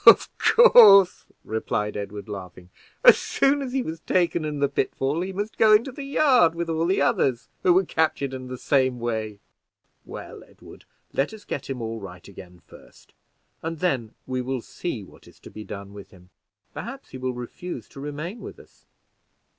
"Of 0.03 0.35
course," 0.39 1.27
replied 1.43 1.95
Edward, 1.95 2.27
laughing, 2.27 2.71
"as 3.03 3.35
he 3.37 3.83
was 3.83 3.99
taken 3.99 4.43
in 4.43 4.57
the 4.57 4.67
pit 4.67 4.95
fall, 4.95 5.21
he 5.21 5.31
must 5.31 5.59
go 5.59 5.73
into 5.75 5.91
the 5.91 6.01
yard 6.01 6.55
with 6.55 6.71
all 6.71 6.87
the 6.87 6.99
others 6.99 7.49
who 7.61 7.71
were 7.71 7.85
captured 7.85 8.33
in 8.33 8.47
the 8.47 8.57
same 8.57 8.99
way." 8.99 9.37
"Well, 10.03 10.43
Edward, 10.43 10.85
let 11.13 11.35
us 11.35 11.45
get 11.45 11.69
him 11.69 11.83
all 11.83 11.99
right 11.99 12.27
again 12.27 12.63
first, 12.65 13.13
and 13.61 13.77
then 13.77 14.15
we 14.25 14.41
will 14.41 14.61
see 14.63 15.03
what 15.03 15.27
is 15.27 15.39
to 15.41 15.51
be 15.51 15.63
done 15.63 15.93
with 15.93 16.09
him; 16.09 16.31
perhaps 16.73 17.09
he 17.09 17.19
will 17.19 17.33
refuse 17.35 17.87
to 17.89 17.99
remain 17.99 18.39
with 18.41 18.57
us." 18.59 18.87